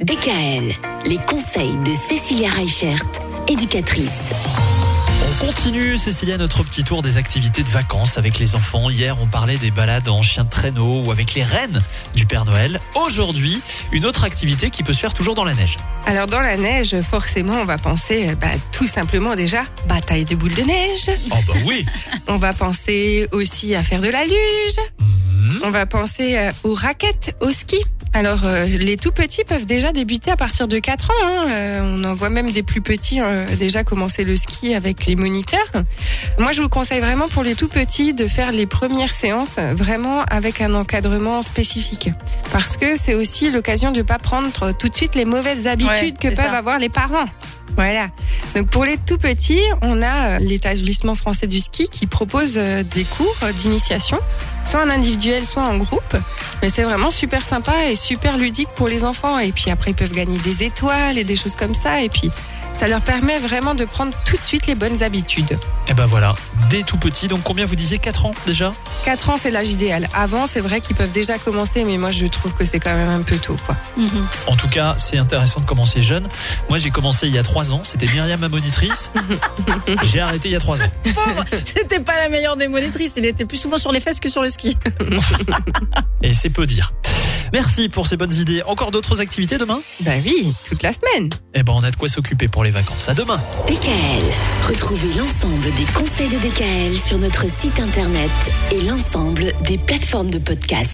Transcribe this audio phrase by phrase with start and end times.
[0.00, 0.74] DKL,
[1.06, 3.02] les conseils de Cécilia Reichert,
[3.48, 4.24] éducatrice.
[5.22, 8.90] On continue, Cécilia, notre petit tour des activités de vacances avec les enfants.
[8.90, 11.80] Hier, on parlait des balades en chien de traîneau ou avec les rennes
[12.14, 12.78] du Père Noël.
[12.94, 13.60] Aujourd'hui,
[13.92, 15.76] une autre activité qui peut se faire toujours dans la neige.
[16.06, 20.54] Alors dans la neige, forcément, on va penser bah, tout simplement déjà bataille de boules
[20.54, 21.10] de neige.
[21.30, 21.86] Oh bah oui
[22.28, 24.76] On va penser aussi à faire de la luge.
[24.98, 25.60] Mhm.
[25.64, 27.78] On va penser euh, aux raquettes, au ski.
[28.12, 31.14] Alors euh, les tout petits peuvent déjà débuter à partir de 4 ans.
[31.22, 31.46] hein.
[31.50, 35.14] Euh, on en voit même des plus petits euh, déjà commencer le ski avec les
[35.14, 35.60] moniteurs.
[36.38, 40.22] Moi je vous conseille vraiment pour les tout petits de faire les premières séances vraiment
[40.24, 42.10] avec un encadrement spécifique.
[42.52, 45.90] Parce que c'est aussi l'occasion de ne pas prendre tout de suite les mauvaises habitudes
[46.22, 46.52] Ouais, que peuvent ça.
[46.58, 47.26] avoir les parents.
[47.76, 48.08] Voilà.
[48.54, 52.82] Donc pour les tout petits, on a euh, l'établissement français du ski qui propose euh,
[52.82, 54.18] des cours euh, d'initiation,
[54.64, 56.16] soit en individuel, soit en groupe.
[56.60, 59.38] Mais c'est vraiment super sympa et super ludique pour les enfants.
[59.38, 62.02] Et puis après, ils peuvent gagner des étoiles et des choses comme ça.
[62.02, 62.30] Et puis
[62.72, 65.58] ça leur permet vraiment de prendre tout de suite les bonnes habitudes.
[65.88, 66.34] Et ben voilà,
[66.70, 67.28] dès tout petit.
[67.28, 68.72] Donc combien vous disiez 4 ans déjà?
[69.04, 70.08] 4 ans, c'est l'âge idéal.
[70.14, 73.08] Avant, c'est vrai qu'ils peuvent déjà commencer, mais moi je trouve que c'est quand même
[73.08, 73.56] un peu tôt.
[73.66, 73.76] Quoi.
[73.96, 74.26] Mhm.
[74.46, 76.28] En tout cas, c'est intéressant de commencer jeune.
[76.68, 77.80] Moi, j'ai commencé il y a 3 ans.
[77.82, 79.10] C'était Myriam, ma monitrice.
[80.04, 80.84] J'ai arrêté il y a 3 ans.
[81.14, 83.14] Pauvre, C'était pas la meilleure des monitrices.
[83.16, 84.76] Il était plus souvent sur les fesses que sur le ski.
[86.22, 86.92] Et c'est peu dire.
[87.52, 88.62] Merci pour ces bonnes idées.
[88.66, 89.82] Encore d'autres activités demain?
[90.00, 91.28] Ben oui, toute la semaine.
[91.54, 93.08] Eh ben, on a de quoi s'occuper pour les vacances.
[93.08, 93.40] À demain.
[93.66, 98.30] DKL, retrouvez l'ensemble des conseils de DKL sur notre site internet
[98.70, 100.88] et l'ensemble des plateformes de podcast.